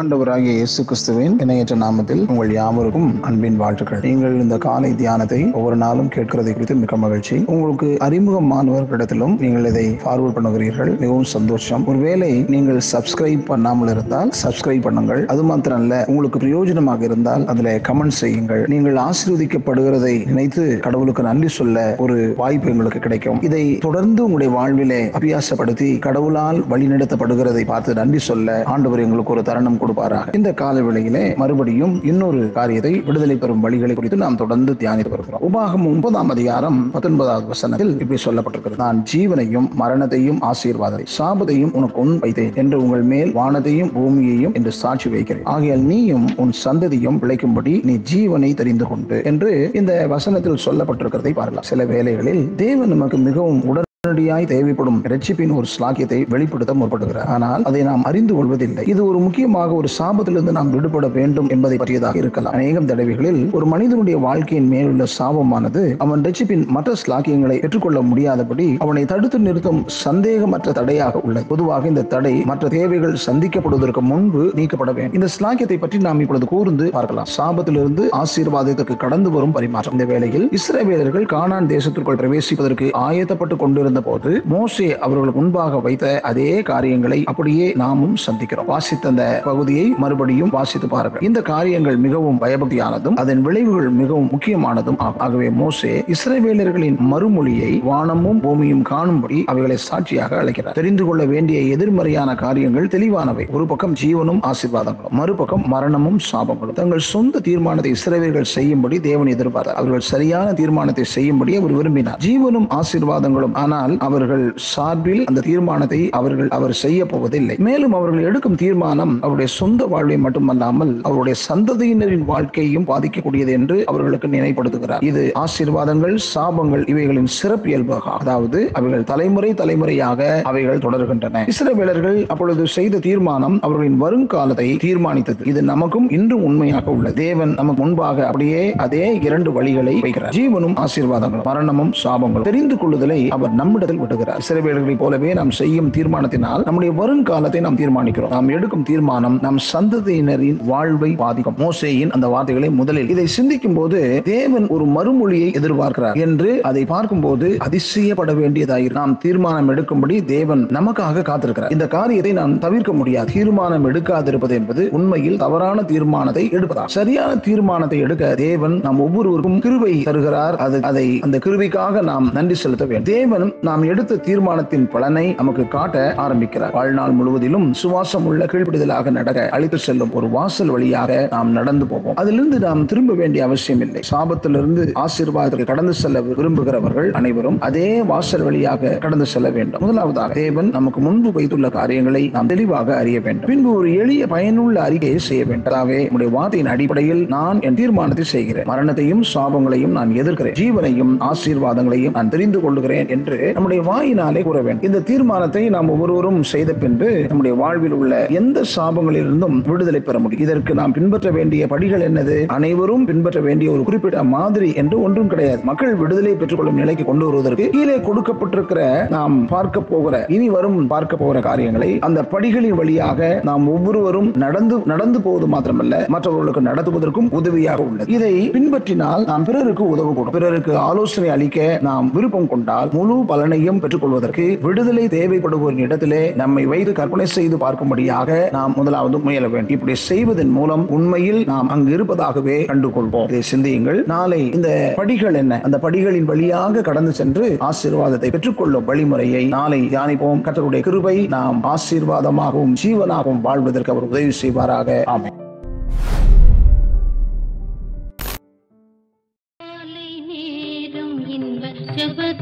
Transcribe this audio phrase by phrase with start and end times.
[0.00, 4.00] ஆண்டவராகிய இயேசு கிறிஸ்துவின் இணையற்ற நாமத்தில் உங்கள் யாவருக்கும் அன்பின் வாழ்த்துக்கள்.
[4.06, 7.36] நீங்கள் இந்த காலை தியானத்தை ஒவ்வொரு நாளும் கேட்கிறதை குறித்து மிக மகிழ்ச்சி.
[7.54, 11.82] உங்களுக்கு அறிமுகமானவர்களிடத்திலும் நீங்கள் இதை ஃபார்வர்ட் பண்ணுகிறீர்கள் மிகவும் சந்தோஷம்.
[11.90, 15.20] ஒருவேளை நீங்கள் சப்ஸ்கிரைப் பண்ணாமல் இருந்தால் சப்ஸ்கிரைப் பண்ணுங்கள்.
[15.34, 18.64] அது மாத்திரம் அல்ல உங்களுக்கு பிரயோஜனமாக இருந்தால் அதுல கமெண்ட் செய்யுங்கள்.
[18.74, 23.42] நீங்கள் ஆசீர்வதிக்கப்படுகிறதை நினைத்து கடவுளுக்கு நன்றி சொல்ல ஒரு வாய்ப்பு எங்களுக்கு கிடைக்கும்.
[23.50, 30.34] இதை தொடர்ந்து உங்களுடைய வாழ்விலே அபியாசப்படுத்தி கடவுளால் வழிநடத்தப்படுகிறதை பார்த்து நன்றி சொல்ல ஆண்டவர் எங்களுக்கு ஒரு தருணம் கொடுப்பாராக.
[30.38, 35.86] இந்த கால வேளையிலே மறுபடியும் இன்னொரு காரியத்தை விடுதலை பெறும் வழிகளை குறித்து நாம் தொடர்ந்து தியானித்து வருகிறோம் உபாகம்
[35.92, 38.82] ஒன்பதாம் அதிகாரம் பத்தொன்பதாவது வசனத்தில் இப்படி சொல்லப்பட்டிருக்கிறது.
[38.84, 45.08] நான் ஜீவனையும் மரணத்தையும் ஆசீர்வாதத்தை சாபத்தையும் உனக்கு உன் வைத்தேன் என்று உங்கள் மேல் வானத்தையும் பூமியையும் என்று சாட்சி
[45.14, 45.46] வைக்கிறேன்.
[45.54, 51.68] ஆகையால் நீயும் உன் சந்ததியும் பிழைக்கும்படி நீ ஜீவனை தெரிந்து கொண்டு என்று இந்த வசனத்தில் சொல்லப்பட்டிருக்கிறதை பார்க்கலாம்.
[51.72, 57.28] சில வேளைகளில் தேவன் நமக்கு மிகவும் உடல் உடனடியாய் தேவைப்படும் ரட்சிப்பின் ஒரு ஸ்லாக்கியத்தை வெளிப்படுத்த முற்படுகிறார்.
[57.34, 58.82] ஆனால் அதை நாம் அறிந்து கொள்வதில்லை.
[58.92, 62.54] இது ஒரு முக்கியமாக ஒரு சாபத்திலிருந்து நாம் விடுபட வேண்டும் என்பதை பற்றியதாக இருக்கலாம்.
[62.56, 69.40] அநேகம் தடவைகளில் ஒரு மனிதனுடைய வாழ்க்கையின் மேலுள்ள சாபமானது அவன் ரட்சிப்பின் மற்ற ஸ்லாக்கியங்களை பெற்றுக்கொள்ள முடியாதபடி அவனை தடுத்து
[69.46, 71.46] நிறுத்தும் சந்தேகமற்ற தடையாக உள்ளது.
[71.52, 75.16] பொதுவாக இந்த தடை மற்ற தேவைகள் சந்திக்கப்படுவதற்கு முன்பு நீக்கப்பட வேண்டும்.
[75.20, 77.30] இந்த ஸ்லாக்கியத்தை பற்றி நாம் இப்பொழுது கூர்ந்து பார்க்கலாம்.
[77.38, 79.96] சாபத்திலிருந்து ஆசீர்வாதத்திற்கு கடந்து வரும் பரிமாற்றம்.
[79.98, 87.18] இந்த வேளையில் இஸ்ரேவேலர்கள் கானான் தேசத்திற்குள் பிரவேசிப்பதற்கு ஆயத்தப்பட்டு கொண்டிருந்த போது மோசே அவர்களுக்கு முன்பாக வைத்த அதே காரியங்களை
[87.30, 88.68] அப்படியே நாமும் சந்திக்கிறோம்.
[88.72, 91.24] வாசித்த அந்த பகுதியை மறுபடியும் வாசித்து பாருங்கள்.
[91.28, 95.22] இந்த காரியங்கள் மிகவும் பயபக்தியானதும் அதன் விளைவுகள் மிகவும் முக்கியமானதும் ஆகும்.
[95.26, 100.76] ஆகவே மோசே இஸ்ரேவேலர்களின் மறுமொழியை வானமும் பூமியும் காணும்படி அவைகளை சாட்சியாக அழைக்கிறார்.
[100.80, 103.46] தெரிந்து கொள்ள வேண்டிய எதிர்மறையான காரியங்கள் தெளிவானவை.
[103.56, 106.78] ஒரு பக்கம் ஜீவனும் ஆசீர்வாதங்களும் மறுபக்கம் மரணமும் சாபங்களும்.
[106.80, 109.78] தங்கள் சொந்த தீர்மானத்தை இஸ்ரேவேலர்கள் செய்யும்படி தேவன் எதிர்பார்த்தார்.
[109.82, 112.18] அவர்கள் சரியான தீர்மானத்தை செய்யும்படி அவர் விரும்பினார்.
[112.26, 117.54] ஜீவனும் ஆசீர்வாதங்களும் ஆனால் ஆனால் அவர்கள் சார்பில் அந்த தீர்மானத்தை அவர்கள் அவர் செய்ய போவதில்லை.
[117.66, 125.02] மேலும் அவர்கள் எடுக்கும் தீர்மானம் அவருடைய சொந்த வாழ்வை மட்டுமல்லாமல் அவருடைய சந்ததியினரின் வாழ்க்கையும் பாதிக்கக்கூடியது என்று அவர்களுக்கு நினைப்படுத்துகிறார்.
[125.10, 131.44] இது ஆசீர்வாதங்கள் சாபங்கள் இவைகளின் சிறப்பியல்பாக அதாவது அவைகள் தலைமுறை தலைமுறையாக அவைகள் தொடர்கின்றன.
[131.52, 135.42] இஸ்ரவேலர்கள் அப்பொழுது செய்த தீர்மானம் அவர்களின் வருங்காலத்தை தீர்மானித்தது.
[135.52, 137.16] இது நமக்கும் இன்றும் உண்மையாக உள்ளது.
[137.24, 140.34] தேவன் நமக்கு முன்பாக அப்படியே அதே இரண்டு வழிகளை வைக்கிறார்.
[140.38, 142.48] ஜீவனும் ஆசீர்வாதங்களும் மரணமும் சாபங்களும்.
[142.50, 144.40] தெரிந்து கொள்ளுதலை அவர் நம் நம்மிடத்தில் விடுகிறார்.
[144.42, 148.32] இஸ்ரவேலர்களைப் போலவே நாம் செய்யும் தீர்மானத்தினால் நம்முடைய வருங்காலத்தை நாம் தீர்மானிக்கிறோம்.
[148.36, 151.56] நாம் எடுக்கும் தீர்மானம் நம் சந்ததியினரின் வாழ்வை பாதிக்கும்.
[151.62, 158.32] மோசேயின் அந்த வார்த்தைகளை முதலில் இதை சிந்திக்கும் போது தேவன் ஒரு மறுமொழியை எதிர்பார்க்கிறார் என்று அதை பார்க்கும்போது அதிசயப்பட
[158.40, 158.94] வேண்டியதாயிரு.
[159.00, 161.74] நாம் தீர்மானம் எடுக்கும்படி தேவன் நமக்காக காத்திருக்கிறார்.
[161.76, 163.32] இந்த காரியத்தை நாம் தவிர்க்க முடியாது.
[163.32, 166.84] தீர்மானம் எடுக்காதிருப்பது என்பது உண்மையில் தவறான தீர்மானத்தை எடுப்பதா?
[166.98, 170.56] சரியான தீர்மானத்தை எடுக்க தேவன் நாம் ஒவ்வொருவருக்கும் கிருவை தருகிறார்.
[170.66, 173.10] அது அதை அந்த கிருவிக்காக நாம் நன்றி செலுத்த வேண்டும்.
[173.14, 176.72] தேவன் நாம் எடுத்த தீர்மானத்தின் பலனை நமக்கு காட்ட ஆரம்பிக்கிறார்.
[176.72, 182.16] வாழ்நாள் முழுவதிலும் சுவாசம் உள்ள கீழ்ப்படுதலாக நடக்க அழைத்து செல்லும் ஒரு வாசல் வழியாக நாம் நடந்து போவோம்.
[182.16, 188.96] அதிலிருந்து நாம் திரும்ப வேண்டிய அவசியம் இல்லை சாபத்திலிருந்து ஆசீர்வாதத்தில் கடந்து செல்ல விரும்புகிறவர்கள் அனைவரும் அதே வாசல் வழியாக
[188.96, 189.80] கடந்து செல்ல வேண்டும்.
[189.80, 193.48] முதலாவதாக தேவன் நமக்கு முன்பு வைத்துள்ள காரியங்களை நாம் தெளிவாக அறிய வேண்டும்.
[193.48, 195.72] பின்பு ஒரு எளிய பயனுள்ள அறிக்கையை செய்ய வேண்டும்.
[195.72, 198.64] அதாவே நம்முடைய வார்த்தையின் அடிப்படையில் நான் என் தீர்மானத்தை செய்கிறேன்.
[198.66, 200.58] மரணத்தையும் சாபங்களையும் நான் எதிர்க்கிறேன்.
[200.64, 204.86] ஜீவனையும் ஆசீர்வாதங்களையும் நான் தெரிந்து கொள்கிறேன் என்று நம்முடைய வாயினாலே கூற வேண்டும்.
[204.88, 210.44] இந்த தீர்மானத்தை நாம் ஒவ்வொருவரும் செய்த பின்பு நம்முடைய வாழ்வில் உள்ள எந்த சாபங்களிலிருந்தும் விடுதலை பெற முடியும்.
[210.46, 212.36] இதற்கு நாம் பின்பற்ற வேண்டிய படிகள் என்னது?
[212.56, 215.60] அனைவரும் பின்பற்ற வேண்டிய ஒரு குறிப்பிட்ட மாதிரி என்று ஒன்றும் கிடையாது.
[215.70, 221.40] மக்கள் விடுதலை பெற்றுக்கொள்ளும் நிலைக்கு கொண்டு வருவதற்கு கீழே கொடுக்கப்பட்டிருக்கிற நாம் பார்க்க போகிற இனி வரும் பார்க்க போகிற
[221.40, 228.12] காரியங்களை அந்த படிகளின் வழியாக நாம் ஒவ்வொருவரும் நடந்து நடந்து போவது மாத்திரமல்ல மற்றவர்களுக்கு நடத்துவதற்கும் உதவியாக உள்ளது.
[228.16, 230.36] இதை பின்பற்றினால் நாம் பிறருக்கு உதவக்கூடும்.
[230.38, 236.92] பிறருக்கு ஆலோசனை அளிக்க நாம் விருப்பம் கொண்டால் முழு பல பலனையும் பெற்றுக்கொள்வதற்கு விடுதலை தேவைப்படுவோரின் இடத்திலே நம்மை வைத்து
[236.92, 239.68] கற்பனை செய்து பார்க்கும்படியாக நாம் முதலாவது முயல வேண்டும்.
[239.68, 243.24] இப்படி செய்வதன் மூலம் உண்மையில் நாம் அங்கு இருப்பதாகவே கண்டுகொள்வோம்.
[243.24, 244.04] இதை சிந்தியுங்கள்.
[244.06, 245.60] நாளை இந்த படிகள் என்ன?
[245.62, 250.42] அந்த படிகளின் வழியாக கடந்து சென்று ஆசீர்வாதத்தை பெற்றுக்கொள்ளும் வழிமுறையை நாளை தியானிப்போம்.
[250.42, 255.04] கத்தருடைய கிருபை நாம் ஆசீர்வாதமாகவும் ஜீவனாகவும் வாழ்வதற்கு அவர் உதவி செய்வாராக.
[255.04, 255.30] ஆமென்.